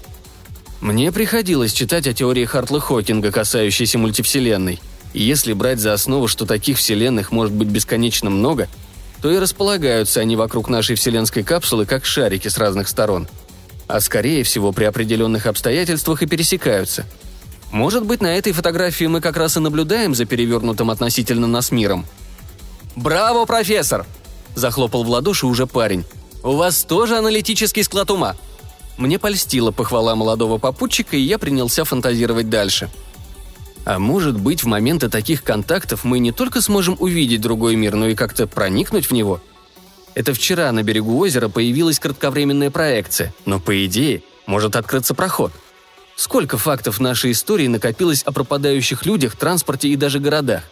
Мне 0.82 1.12
приходилось 1.12 1.74
читать 1.74 2.08
о 2.08 2.14
теории 2.14 2.46
Хартла 2.46 2.80
Хокинга, 2.80 3.32
касающейся 3.32 3.98
мультивселенной. 3.98 4.80
И 5.14 5.24
если 5.24 5.54
брать 5.54 5.80
за 5.80 5.94
основу, 5.94 6.28
что 6.28 6.46
таких 6.46 6.78
вселенных 6.78 7.32
может 7.32 7.54
быть 7.54 7.68
бесконечно 7.68 8.30
много, 8.30 8.68
то 9.22 9.32
и 9.32 9.40
располагаются 9.40 10.20
они 10.20 10.36
вокруг 10.36 10.70
нашей 10.70 10.96
вселенской 10.96 11.44
капсулы 11.44 11.86
как 11.86 12.06
шарики 12.06 12.48
с 12.48 12.58
разных 12.58 12.88
сторон. 12.88 13.28
А 13.88 14.00
скорее 14.02 14.44
всего 14.44 14.72
при 14.72 14.84
определенных 14.84 15.48
обстоятельствах 15.48 16.22
и 16.22 16.28
пересекаются. 16.28 17.06
Может 17.72 18.06
быть, 18.06 18.22
на 18.22 18.36
этой 18.38 18.54
фотографии 18.54 19.06
мы 19.06 19.20
как 19.20 19.38
раз 19.38 19.58
и 19.58 19.60
наблюдаем 19.60 20.14
за 20.14 20.26
перевернутым 20.26 20.92
относительно 20.92 21.48
нас 21.48 21.72
миром. 21.72 22.06
«Браво, 22.96 23.46
профессор!»– 23.46 24.06
захлопал 24.56 25.04
в 25.04 25.10
ладоши 25.10 25.48
уже 25.48 25.68
парень. 25.68 26.06
«У 26.44 26.52
вас 26.54 26.84
тоже 26.84 27.18
аналитический 27.18 27.84
склад 27.84 28.12
ума. 28.12 28.36
Мне 28.98 29.20
польстила 29.20 29.72
похвала 29.72 30.16
молодого 30.16 30.58
попутчика, 30.58 31.16
и 31.16 31.22
я 31.22 31.38
принялся 31.38 31.84
фантазировать 31.84 32.50
дальше. 32.50 32.90
А 33.86 34.00
может 34.00 34.38
быть, 34.38 34.64
в 34.64 34.68
моменты 34.68 35.08
таких 35.08 35.44
контактов 35.44 36.04
мы 36.04 36.20
не 36.20 36.32
только 36.32 36.62
сможем 36.62 36.98
увидеть 37.00 37.42
другой 37.42 37.76
мир, 37.76 37.96
но 37.96 38.08
и 38.08 38.16
как-то 38.16 38.48
проникнуть 38.48 39.06
в 39.06 39.12
него? 39.12 39.40
Это 40.14 40.34
вчера 40.34 40.72
на 40.72 40.82
берегу 40.82 41.18
озера 41.20 41.48
появилась 41.48 42.00
кратковременная 42.00 42.72
проекция, 42.72 43.34
но 43.46 43.60
по 43.60 43.86
идее 43.86 44.24
может 44.48 44.76
открыться 44.76 45.14
проход. 45.14 45.54
Сколько 46.16 46.58
фактов 46.58 47.00
нашей 47.00 47.32
истории 47.32 47.68
накопилось 47.68 48.24
о 48.24 48.32
пропадающих 48.32 49.06
людях, 49.06 49.36
транспорте 49.36 49.90
и 49.90 49.96
даже 49.96 50.20
городах? 50.20 50.64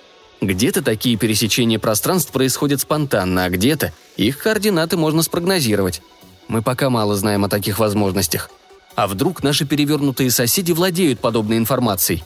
Где-то 0.41 0.81
такие 0.81 1.15
пересечения 1.15 1.79
пространств 1.79 2.31
происходят 2.31 2.81
спонтанно, 2.81 3.45
а 3.45 3.49
где-то 3.49 3.93
их 4.17 4.39
координаты 4.39 4.97
можно 4.97 5.21
спрогнозировать. 5.21 6.01
Мы 6.47 6.61
пока 6.61 6.89
мало 6.89 7.15
знаем 7.15 7.43
о 7.43 7.49
таких 7.49 7.79
возможностях. 7.79 8.49
А 8.95 9.07
вдруг 9.07 9.43
наши 9.43 9.65
перевернутые 9.65 10.31
соседи 10.31 10.71
владеют 10.71 11.19
подобной 11.19 11.57
информацией? 11.57 12.23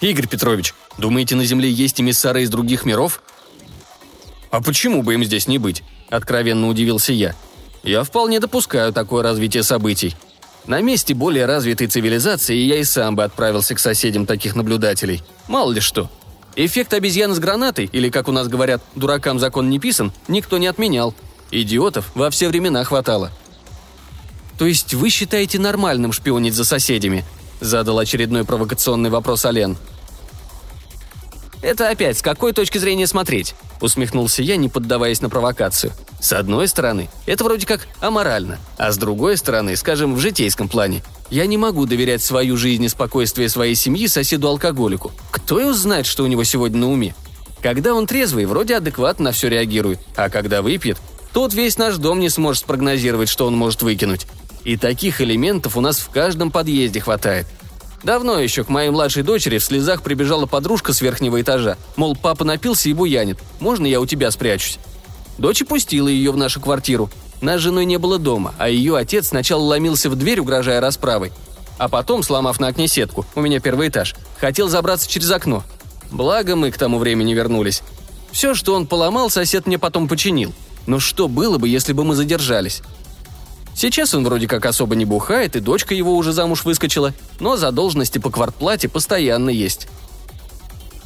Игорь 0.00 0.26
Петрович, 0.26 0.74
думаете, 0.98 1.36
на 1.36 1.44
Земле 1.44 1.70
есть 1.70 2.00
эмиссары 2.00 2.42
из 2.42 2.50
других 2.50 2.84
миров? 2.84 3.22
А 4.50 4.60
почему 4.60 5.02
бы 5.02 5.14
им 5.14 5.24
здесь 5.24 5.48
не 5.48 5.58
быть? 5.58 5.82
Откровенно 6.10 6.68
удивился 6.68 7.12
я. 7.12 7.34
Я 7.82 8.02
вполне 8.02 8.40
допускаю 8.40 8.92
такое 8.92 9.22
развитие 9.22 9.62
событий. 9.62 10.14
На 10.66 10.80
месте 10.80 11.14
более 11.14 11.46
развитой 11.46 11.86
цивилизации 11.86 12.56
я 12.56 12.76
и 12.76 12.84
сам 12.84 13.16
бы 13.16 13.24
отправился 13.24 13.74
к 13.74 13.78
соседям 13.78 14.26
таких 14.26 14.54
наблюдателей. 14.54 15.22
Мало 15.48 15.72
ли 15.72 15.80
что. 15.80 16.10
Эффект 16.56 16.92
обезьяны 16.92 17.34
с 17.34 17.38
гранатой, 17.38 17.88
или, 17.92 18.10
как 18.10 18.28
у 18.28 18.32
нас 18.32 18.48
говорят, 18.48 18.82
дуракам 18.94 19.38
закон 19.38 19.70
не 19.70 19.78
писан, 19.78 20.12
никто 20.26 20.58
не 20.58 20.66
отменял– 20.66 21.14
Идиотов 21.50 22.10
во 22.14 22.30
все 22.30 22.48
времена 22.48 22.84
хватало. 22.84 23.30
«То 24.58 24.66
есть 24.66 24.94
вы 24.94 25.10
считаете 25.10 25.58
нормальным 25.58 26.12
шпионить 26.12 26.54
за 26.54 26.64
соседями?»– 26.64 27.24
задал 27.60 27.98
очередной 27.98 28.44
провокационный 28.44 29.10
вопрос 29.10 29.44
Ален. 29.44 29.76
«Это 31.62 31.88
опять 31.88 32.18
с 32.18 32.22
какой 32.22 32.52
точки 32.52 32.78
зрения 32.78 33.06
смотреть?»– 33.06 33.54
усмехнулся 33.80 34.42
я, 34.42 34.56
не 34.56 34.68
поддаваясь 34.68 35.20
на 35.20 35.28
провокацию. 35.28 35.92
«С 36.20 36.32
одной 36.32 36.68
стороны, 36.68 37.08
это 37.26 37.44
вроде 37.44 37.66
как 37.66 37.86
аморально, 38.00 38.58
а 38.78 38.92
с 38.92 38.98
другой 38.98 39.36
стороны, 39.36 39.76
скажем, 39.76 40.14
в 40.14 40.20
житейском 40.20 40.68
плане, 40.68 41.02
я 41.30 41.46
не 41.46 41.58
могу 41.58 41.86
доверять 41.86 42.22
свою 42.22 42.56
жизнь 42.56 42.84
и 42.84 42.88
спокойствие 42.88 43.48
своей 43.48 43.74
семьи 43.74 44.06
соседу-алкоголику. 44.06 45.12
Кто 45.30 45.58
его 45.58 45.72
знает, 45.72 46.06
что 46.06 46.24
у 46.24 46.28
него 46.28 46.44
сегодня 46.44 46.78
на 46.78 46.90
уме? 46.90 47.14
Когда 47.62 47.94
он 47.94 48.06
трезвый, 48.06 48.46
вроде 48.46 48.76
адекватно 48.76 49.26
на 49.26 49.32
все 49.32 49.48
реагирует, 49.48 49.98
а 50.14 50.28
когда 50.28 50.62
выпьет, 50.62 50.98
Тут 51.32 51.54
весь 51.54 51.78
наш 51.78 51.96
дом 51.96 52.20
не 52.20 52.28
сможет 52.28 52.62
спрогнозировать, 52.62 53.28
что 53.28 53.46
он 53.46 53.56
может 53.56 53.82
выкинуть. 53.82 54.26
И 54.64 54.76
таких 54.76 55.20
элементов 55.20 55.76
у 55.76 55.80
нас 55.80 55.98
в 55.98 56.10
каждом 56.10 56.50
подъезде 56.50 57.00
хватает. 57.00 57.46
Давно 58.02 58.38
еще 58.38 58.64
к 58.64 58.68
моей 58.68 58.90
младшей 58.90 59.22
дочери 59.22 59.58
в 59.58 59.64
слезах 59.64 60.02
прибежала 60.02 60.46
подружка 60.46 60.92
с 60.92 61.00
верхнего 61.00 61.40
этажа. 61.40 61.76
Мол, 61.96 62.16
папа 62.16 62.44
напился 62.44 62.88
и 62.88 62.92
буянит. 62.92 63.38
Можно 63.60 63.86
я 63.86 64.00
у 64.00 64.06
тебя 64.06 64.30
спрячусь? 64.30 64.78
Дочь 65.38 65.64
пустила 65.64 66.08
ее 66.08 66.30
в 66.30 66.36
нашу 66.36 66.60
квартиру. 66.60 67.10
Нас 67.40 67.60
женой 67.60 67.84
не 67.84 67.98
было 67.98 68.18
дома, 68.18 68.54
а 68.58 68.68
ее 68.68 68.96
отец 68.96 69.28
сначала 69.28 69.62
ломился 69.62 70.08
в 70.08 70.16
дверь, 70.16 70.40
угрожая 70.40 70.80
расправой. 70.80 71.32
А 71.78 71.88
потом, 71.88 72.22
сломав 72.22 72.58
на 72.58 72.68
окне 72.68 72.88
сетку, 72.88 73.26
у 73.34 73.40
меня 73.40 73.60
первый 73.60 73.88
этаж, 73.88 74.14
хотел 74.38 74.68
забраться 74.68 75.08
через 75.08 75.30
окно. 75.30 75.62
Благо 76.10 76.56
мы 76.56 76.70
к 76.70 76.78
тому 76.78 76.98
времени 76.98 77.34
вернулись. 77.34 77.82
Все, 78.32 78.54
что 78.54 78.74
он 78.74 78.86
поломал, 78.86 79.30
сосед 79.30 79.66
мне 79.66 79.78
потом 79.78 80.08
починил– 80.08 80.54
но 80.86 80.98
что 81.00 81.28
было 81.28 81.58
бы, 81.58 81.68
если 81.68 81.92
бы 81.92 82.04
мы 82.04 82.14
задержались? 82.14 82.82
Сейчас 83.74 84.14
он 84.14 84.24
вроде 84.24 84.48
как 84.48 84.64
особо 84.64 84.94
не 84.96 85.04
бухает, 85.04 85.54
и 85.54 85.60
дочка 85.60 85.94
его 85.94 86.16
уже 86.16 86.32
замуж 86.32 86.64
выскочила, 86.64 87.12
но 87.40 87.56
задолженности 87.56 88.18
по 88.18 88.30
квартплате 88.30 88.88
постоянно 88.88 89.50
есть. 89.50 89.88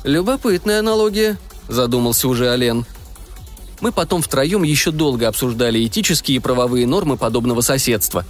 «Любопытная 0.05 0.79
аналогия»,– 0.79 1.37
задумался 1.69 2.29
уже 2.29 2.51
Олен. 2.51 2.87
Мы 3.81 3.93
потом 3.93 4.23
втроем 4.23 4.63
еще 4.63 4.91
долго 4.91 5.27
обсуждали 5.27 5.85
этические 5.85 6.37
и 6.37 6.41
правовые 6.41 6.87
нормы 6.87 7.17
подобного 7.17 7.61
соседства. 7.63 8.25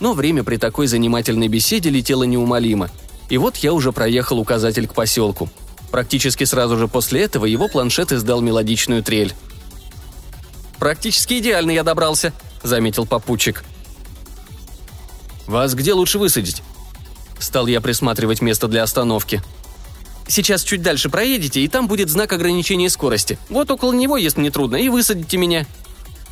Но 0.00 0.12
время 0.12 0.42
при 0.44 0.56
такой 0.56 0.86
занимательной 0.86 1.48
беседе 1.48 1.90
летело 1.90 2.24
неумолимо. 2.24 2.90
И 3.28 3.38
вот 3.38 3.56
я 3.58 3.72
уже 3.72 3.92
проехал 3.92 4.38
указатель 4.38 4.86
к 4.86 4.94
поселку. 4.94 5.48
Практически 5.90 6.44
сразу 6.44 6.76
же 6.76 6.88
после 6.88 7.22
этого 7.22 7.46
его 7.46 7.68
планшет 7.68 8.12
издал 8.12 8.40
мелодичную 8.40 9.02
трель. 9.02 9.34
«Практически 10.78 11.38
идеально 11.38 11.70
я 11.70 11.82
добрался»,— 11.82 12.32
заметил 12.62 13.06
попутчик. 13.06 13.64
«Вас 15.46 15.74
где 15.74 15.92
лучше 15.92 16.18
высадить?» 16.18 16.62
Стал 17.38 17.66
я 17.66 17.80
присматривать 17.80 18.40
место 18.40 18.68
для 18.68 18.82
остановки. 18.82 19.42
«Сейчас 20.26 20.62
чуть 20.62 20.82
дальше 20.82 21.10
проедете, 21.10 21.60
и 21.60 21.68
там 21.68 21.86
будет 21.86 22.08
знак 22.08 22.32
ограничения 22.32 22.88
скорости. 22.88 23.38
Вот 23.50 23.70
около 23.70 23.92
него, 23.92 24.16
если 24.16 24.40
не 24.40 24.50
трудно, 24.50 24.76
и 24.76 24.88
высадите 24.88 25.36
меня». 25.36 25.66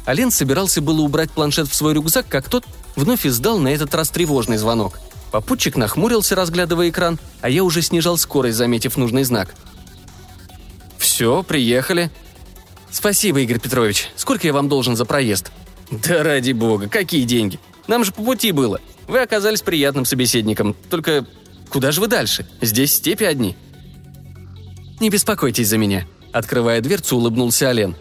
Ален 0.07 0.31
собирался 0.31 0.81
было 0.81 1.03
убрать 1.03 1.31
планшет 1.31 1.69
в 1.69 1.75
свой 1.75 1.95
рюкзак, 1.95 2.27
как 2.29 2.49
тот 2.49 2.65
вновь 2.97 3.27
издал 3.27 3.59
на 3.59 3.69
этот 3.69 3.95
раз 3.95 4.11
тревожный 4.11 4.57
звонок. 4.57 4.99
Попутчик 5.31 5.77
нахмурился, 5.77 6.35
разглядывая 6.35 6.91
экран, 6.91 7.19
а 7.41 7.49
я 7.49 7.63
уже 7.63 7.83
снижал 7.83 8.19
скорость, 8.19 8.57
заметив 8.57 8.97
нужный 8.97 9.25
знак. 9.25 9.55
«Все, 10.99 11.43
приехали». 11.43 12.11
«Спасибо, 12.93 13.41
Игорь 13.41 13.59
Петрович. 13.59 14.11
Сколько 14.17 14.47
я 14.47 14.53
вам 14.53 14.69
должен 14.69 14.97
за 14.97 15.07
проезд?» 15.07 15.51
«Да 15.91 16.23
ради 16.23 16.53
бога, 16.53 16.89
какие 16.89 17.25
деньги? 17.25 17.59
Нам 17.87 18.05
же 18.05 18.13
по 18.13 18.23
пути 18.23 18.53
было. 18.53 18.81
Вы 19.09 19.21
оказались 19.21 19.63
приятным 19.63 20.05
собеседником. 20.05 20.77
Только 20.91 21.27
куда 21.71 21.91
же 21.91 22.03
вы 22.03 22.07
дальше? 22.07 22.47
Здесь 22.61 22.95
степи 22.95 23.25
одни». 23.25 23.57
«Не 25.01 25.09
беспокойтесь 25.09 25.69
за 25.69 25.79
меня»,— 25.79 26.07
открывая 26.33 26.83
дверцу, 26.83 27.17
улыбнулся 27.17 27.69
Ален. 27.69 27.97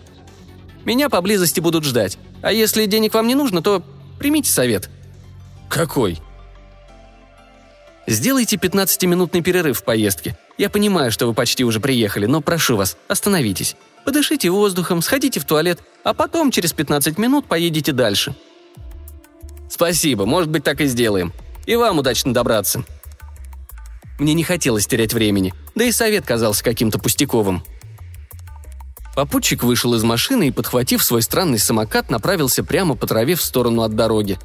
«Меня 0.83 1.09
поблизости 1.09 1.61
будут 1.61 1.85
ждать. 1.85 2.17
А 2.41 2.51
если 2.51 2.85
денег 2.85 3.13
вам 3.13 3.27
не 3.27 3.35
нужно, 3.35 3.61
то 3.61 3.81
примите 4.19 4.51
совет». 4.51 4.89
«Какой?» 5.69 6.19
Сделайте 8.07 8.57
15-минутный 8.57 9.41
перерыв 9.41 9.79
в 9.79 9.83
поездке. 9.85 10.37
Я 10.61 10.69
понимаю, 10.69 11.11
что 11.11 11.25
вы 11.25 11.33
почти 11.33 11.63
уже 11.63 11.79
приехали, 11.79 12.27
но 12.27 12.39
прошу 12.39 12.77
вас, 12.77 12.95
остановитесь. 13.07 13.75
Подышите 14.05 14.51
воздухом, 14.51 15.01
сходите 15.01 15.39
в 15.39 15.43
туалет, 15.43 15.79
а 16.03 16.13
потом 16.13 16.51
через 16.51 16.71
15 16.71 17.17
минут 17.17 17.47
поедете 17.47 17.93
дальше. 17.93 18.35
Спасибо, 19.67 20.27
может 20.27 20.51
быть, 20.51 20.63
так 20.63 20.79
и 20.79 20.85
сделаем. 20.85 21.33
И 21.65 21.75
вам 21.75 21.97
удачно 21.97 22.31
добраться. 22.31 22.85
Мне 24.19 24.35
не 24.35 24.43
хотелось 24.43 24.85
терять 24.85 25.15
времени, 25.15 25.51
да 25.73 25.83
и 25.83 25.91
совет 25.91 26.27
казался 26.27 26.63
каким-то 26.63 26.99
пустяковым. 26.99 27.63
Попутчик 29.15 29.63
вышел 29.63 29.95
из 29.95 30.03
машины 30.03 30.49
и, 30.49 30.51
подхватив 30.51 31.03
свой 31.03 31.23
странный 31.23 31.57
самокат, 31.57 32.11
направился 32.11 32.63
прямо 32.63 32.95
по 32.95 33.07
траве 33.07 33.33
в 33.33 33.41
сторону 33.41 33.81
от 33.81 33.95
дороги. 33.95 34.37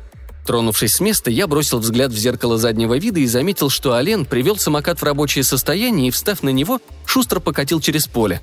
Тронувшись 0.46 0.94
с 0.94 1.00
места, 1.00 1.28
я 1.28 1.48
бросил 1.48 1.80
взгляд 1.80 2.12
в 2.12 2.16
зеркало 2.16 2.56
заднего 2.56 2.96
вида 2.96 3.18
и 3.18 3.26
заметил, 3.26 3.68
что 3.68 3.94
Ален 3.94 4.24
привел 4.24 4.56
самокат 4.56 5.00
в 5.00 5.02
рабочее 5.02 5.42
состояние 5.42 6.08
и, 6.08 6.10
встав 6.12 6.44
на 6.44 6.50
него, 6.50 6.80
шустро 7.04 7.40
покатил 7.40 7.80
через 7.80 8.06
поле. 8.06 8.40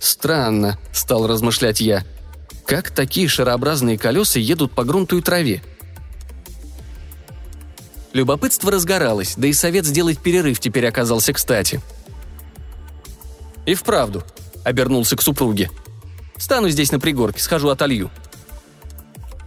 «Странно»,— 0.00 0.78
стал 0.92 1.28
размышлять 1.28 1.80
я. 1.80 2.04
«Как 2.66 2.90
такие 2.90 3.28
шарообразные 3.28 3.96
колеса 3.96 4.40
едут 4.40 4.72
по 4.72 4.82
грунту 4.82 5.18
и 5.18 5.20
траве?» 5.20 5.62
Любопытство 8.12 8.72
разгоралось, 8.72 9.34
да 9.36 9.46
и 9.46 9.52
совет 9.52 9.86
сделать 9.86 10.18
перерыв 10.18 10.58
теперь 10.58 10.88
оказался 10.88 11.32
кстати. 11.32 11.80
«И 13.66 13.74
вправду»,— 13.74 14.24
обернулся 14.64 15.16
к 15.16 15.22
супруге. 15.22 15.70
«Стану 16.36 16.70
здесь 16.70 16.90
на 16.90 16.98
пригорке, 16.98 17.40
схожу 17.40 17.68
отолью». 17.68 18.10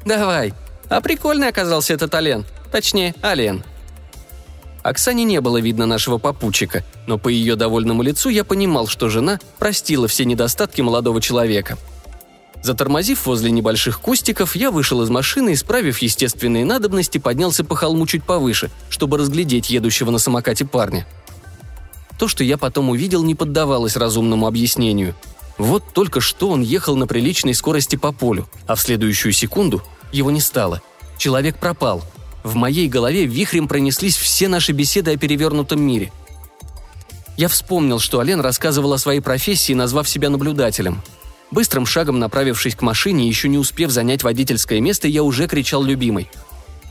«Давай», 0.06 0.54
а 0.94 1.02
прикольный 1.02 1.48
оказался 1.48 1.94
этот 1.94 2.14
Ален. 2.14 2.46
Точнее, 2.72 3.16
Ален. 3.24 3.64
Оксане 4.84 5.24
не 5.24 5.42
было 5.42 5.58
видно 5.58 5.88
нашего 5.88 6.20
попутчика, 6.20 6.84
но 7.08 7.18
по 7.18 7.30
ее 7.30 7.56
довольному 7.56 8.04
лицу 8.04 8.30
я 8.30 8.44
понимал, 8.44 8.86
что 8.86 9.10
жена 9.10 9.40
простила 9.58 10.08
все 10.08 10.24
недостатки 10.26 10.82
молодого 10.82 11.20
человека. 11.20 11.80
Затормозив 12.62 13.26
возле 13.26 13.50
небольших 13.50 14.00
кустиков, 14.02 14.56
я 14.56 14.70
вышел 14.70 15.02
из 15.02 15.10
машины 15.10 15.54
и, 15.54 15.56
справив 15.56 15.98
естественные 15.98 16.64
надобности, 16.64 17.18
поднялся 17.18 17.64
по 17.64 17.76
холму 17.76 18.06
чуть 18.06 18.24
повыше, 18.24 18.70
чтобы 18.90 19.18
разглядеть 19.18 19.72
едущего 19.72 20.12
на 20.12 20.20
самокате 20.20 20.64
парня. 20.64 21.08
То, 22.20 22.28
что 22.28 22.44
я 22.44 22.58
потом 22.58 22.90
увидел, 22.90 23.24
не 23.24 23.34
поддавалось 23.34 23.98
разумному 23.98 24.46
объяснению. 24.46 25.16
Вот 25.58 25.84
только 25.94 26.22
что 26.22 26.50
он 26.50 26.62
ехал 26.62 26.96
на 26.96 27.08
приличной 27.08 27.56
скорости 27.56 27.96
по 27.96 28.12
полю, 28.12 28.48
а 28.68 28.76
в 28.76 28.82
следующую 28.82 29.34
секунду 29.34 29.82
его 30.14 30.32
не 30.32 30.40
стало. 30.40 30.82
Человек 31.18 31.58
пропал. 31.58 32.04
В 32.44 32.56
моей 32.56 32.88
голове 32.88 33.26
вихрем 33.26 33.68
пронеслись 33.68 34.16
все 34.16 34.48
наши 34.48 34.72
беседы 34.72 35.12
о 35.14 35.18
перевернутом 35.18 35.82
мире. 35.82 36.12
Я 37.36 37.48
вспомнил, 37.48 38.00
что 38.00 38.20
Ален 38.20 38.40
рассказывал 38.40 38.94
о 38.94 38.98
своей 38.98 39.20
профессии, 39.20 39.74
назвав 39.74 40.08
себя 40.08 40.30
наблюдателем. 40.30 41.02
Быстрым 41.52 41.86
шагом 41.86 42.20
направившись 42.20 42.76
к 42.76 42.82
машине, 42.82 43.28
еще 43.28 43.50
не 43.50 43.58
успев 43.58 43.92
занять 43.92 44.24
водительское 44.24 44.82
место, 44.82 45.08
я 45.08 45.24
уже 45.24 45.48
кричал 45.48 45.84
любимой. 45.84 46.30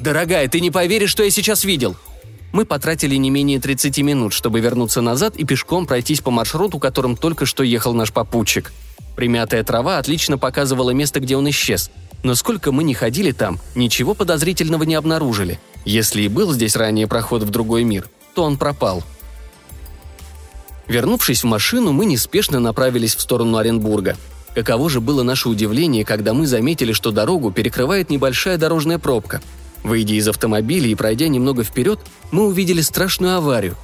«Дорогая, 0.00 0.48
ты 0.48 0.60
не 0.60 0.70
поверишь, 0.70 1.10
что 1.10 1.22
я 1.22 1.30
сейчас 1.30 1.64
видел!» 1.64 1.96
Мы 2.52 2.64
потратили 2.64 3.16
не 3.16 3.30
менее 3.30 3.60
30 3.60 3.98
минут, 3.98 4.32
чтобы 4.34 4.60
вернуться 4.60 5.00
назад 5.00 5.36
и 5.36 5.44
пешком 5.44 5.86
пройтись 5.86 6.20
по 6.20 6.30
маршруту, 6.30 6.78
которым 6.78 7.16
только 7.16 7.46
что 7.46 7.62
ехал 7.62 7.94
наш 7.94 8.12
попутчик. 8.12 8.72
Примятая 9.16 9.62
трава 9.64 9.98
отлично 9.98 10.38
показывала 10.38 10.90
место, 10.90 11.20
где 11.20 11.36
он 11.36 11.48
исчез– 11.48 11.90
но 12.22 12.34
сколько 12.34 12.72
мы 12.72 12.84
ни 12.84 12.92
ходили 12.92 13.32
там, 13.32 13.58
ничего 13.74 14.14
подозрительного 14.14 14.84
не 14.84 14.94
обнаружили. 14.94 15.58
Если 15.84 16.22
и 16.22 16.28
был 16.28 16.52
здесь 16.52 16.76
ранее 16.76 17.06
проход 17.06 17.42
в 17.42 17.50
другой 17.50 17.84
мир, 17.84 18.08
то 18.34 18.44
он 18.44 18.56
пропал. 18.56 19.02
Вернувшись 20.86 21.42
в 21.42 21.46
машину, 21.46 21.92
мы 21.92 22.06
неспешно 22.06 22.60
направились 22.60 23.14
в 23.14 23.20
сторону 23.20 23.56
Оренбурга. 23.56 24.16
Каково 24.54 24.90
же 24.90 25.00
было 25.00 25.22
наше 25.22 25.48
удивление, 25.48 26.04
когда 26.04 26.34
мы 26.34 26.46
заметили, 26.46 26.92
что 26.92 27.10
дорогу 27.10 27.50
перекрывает 27.50 28.10
небольшая 28.10 28.58
дорожная 28.58 28.98
пробка. 28.98 29.40
Выйдя 29.82 30.14
из 30.14 30.28
автомобиля 30.28 30.88
и 30.88 30.94
пройдя 30.94 31.28
немного 31.28 31.64
вперед, 31.64 31.98
мы 32.30 32.46
увидели 32.46 32.82
страшную 32.82 33.36
аварию. 33.36 33.76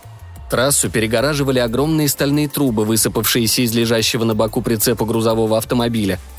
Трассу 0.51 0.91
перегораживали 0.91 1.59
огромные 1.59 2.09
стальные 2.09 2.49
трубы, 2.49 2.85
высыпавшиеся 2.85 3.63
из 3.63 3.75
лежащего 3.75 4.25
на 4.25 4.35
боку 4.35 4.63
прицепа 4.63 5.05
грузового 5.05 5.59
автомобиля– 5.59 6.21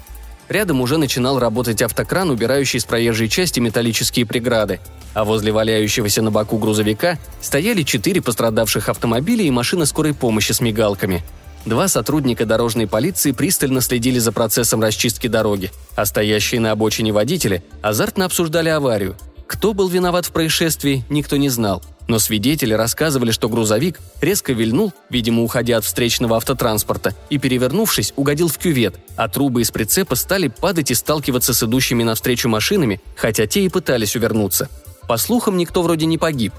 Рядом 0.49 0.81
уже 0.81 0.97
начинал 0.97 1.37
работать 1.37 1.81
автокран, 1.83 2.31
убирающий 2.31 2.79
с 2.79 2.85
проезжей 2.85 3.29
части 3.29 3.59
металлические 3.59 4.25
преграды, 4.25 4.79
а 5.13 5.23
возле 5.23 5.51
валяющегося 5.51 6.23
на 6.23 6.31
боку 6.31 6.57
грузовика 6.57 7.19
стояли 7.39 7.83
четыре 7.83 8.21
пострадавших 8.21 8.89
автомобиля 8.89 9.43
и 9.43 9.51
машина 9.51 9.85
скорой 9.85 10.15
помощи 10.15 10.51
с 10.51 10.59
мигалками. 10.59 11.23
Два 11.65 11.87
сотрудника 11.87 12.45
дорожной 12.45 12.87
полиции 12.87 13.31
пристально 13.31 13.81
следили 13.81 14.17
за 14.17 14.31
процессом 14.31 14.81
расчистки 14.81 15.27
дороги, 15.27 15.71
а 15.95 16.05
стоящие 16.05 16.61
на 16.61 16.71
обочине 16.71 17.11
водители 17.11 17.63
азартно 17.83 18.25
обсуждали 18.25 18.69
аварию. 18.69 19.15
Кто 19.49 19.73
был 19.73 19.89
виноват 19.89 20.25
в 20.25 20.31
происшествии, 20.31 21.03
никто 21.09 21.35
не 21.35 21.49
знал– 21.49 21.83
но 22.09 22.17
свидетели 22.17 22.73
рассказывали, 22.73 23.29
что 23.29 23.47
грузовик 23.47 23.99
резко 24.19 24.51
вильнул, 24.51 24.91
видимо, 25.11 25.43
уходя 25.43 25.77
от 25.77 25.85
встречного 25.85 26.37
автотранспорта, 26.37 27.13
и, 27.29 27.37
перевернувшись, 27.37 28.13
угодил 28.15 28.47
в 28.47 28.57
кювет, 28.57 28.95
а 29.15 29.29
трубы 29.29 29.61
из 29.61 29.69
прицепа 29.69 30.15
стали 30.15 30.47
падать 30.47 30.89
и 30.89 30.95
сталкиваться 30.95 31.53
с 31.53 31.61
идущими 31.61 32.01
навстречу 32.01 32.49
машинами, 32.49 32.99
хотя 33.15 33.45
те 33.45 33.63
и 33.63 33.69
пытались 33.69 34.15
увернуться. 34.15 34.69
По 35.07 35.17
слухам, 35.17 35.55
никто 35.55 35.83
вроде 35.83 36.07
не 36.07 36.17
погиб. 36.17 36.51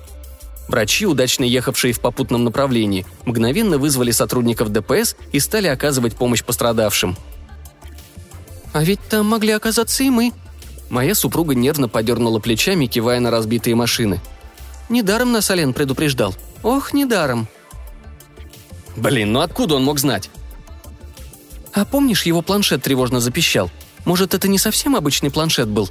Врачи, 0.69 1.05
удачно 1.05 1.43
ехавшие 1.43 1.93
в 1.93 1.99
попутном 1.99 2.45
направлении, 2.45 3.05
мгновенно 3.25 3.77
вызвали 3.77 4.13
сотрудников 4.13 4.71
ДПС 4.71 5.17
и 5.33 5.41
стали 5.41 5.67
оказывать 5.67 6.15
помощь 6.15 6.45
пострадавшим. 6.45 7.17
«А 8.73 8.85
ведь 8.85 9.01
там 9.11 9.27
могли 9.27 9.51
оказаться 9.51 10.05
и 10.05 10.11
мы», 10.11 10.33
Моя 10.91 11.15
супруга 11.15 11.55
нервно 11.55 11.89
подернула 11.89 12.41
плечами, 12.41 12.87
кивая 12.87 13.21
на 13.21 13.31
разбитые 13.31 13.75
машины– 13.75 14.21
Недаром 14.91 15.31
нас 15.31 15.49
Олен 15.53 15.73
предупреждал. 15.73 16.35
Ох, 16.65 16.93
недаром. 16.93 17.47
Блин, 18.97 19.33
ну 19.33 19.41
откуда 19.41 19.77
он 19.77 19.85
мог 19.85 20.01
знать? 20.01 20.29
А 21.73 21.85
помнишь, 21.85 22.25
его 22.25 22.43
планшет 22.43 22.83
тревожно 22.83 23.21
запищал? 23.21 23.71
Может, 24.05 24.35
это 24.35 24.49
не 24.49 24.59
совсем 24.59 24.97
обычный 24.97 25.31
планшет 25.31 25.69
был? 25.69 25.89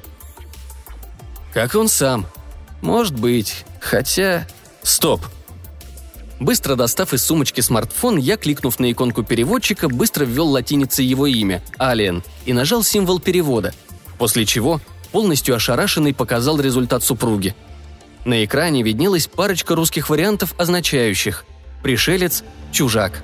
Как 1.53 1.75
он 1.75 1.88
сам. 1.88 2.27
Может 2.81 3.17
быть. 3.17 3.65
Хотя... 3.79 4.45
Стоп. 4.83 5.21
Быстро 6.41 6.75
достав 6.75 7.13
из 7.13 7.23
сумочки 7.23 7.62
смартфон, 7.62 8.17
я, 8.17 8.35
кликнув 8.35 8.79
на 8.79 8.91
иконку 8.91 9.23
переводчика, 9.23 9.88
быстро 9.88 10.25
ввел 10.25 10.47
латиницей 10.47 11.05
его 11.05 11.25
имя– 11.27 11.63
Алиен, 11.77 12.23
и 12.45 12.53
нажал 12.53 12.83
символ 12.83 13.19
перевода, 13.19 13.73
после 14.19 14.45
чего 14.45 14.79
полностью 15.12 15.55
ошарашенный 15.55 16.13
показал 16.13 16.60
результат 16.60 17.03
супруги– 17.03 17.55
на 18.25 18.43
экране 18.43 18.84
виднелась 18.84 19.27
парочка 19.27 19.75
русских 19.75 20.10
вариантов, 20.10 20.53
означающих 20.58 21.45
«пришелец», 21.82 22.43
«чужак», 22.71 23.23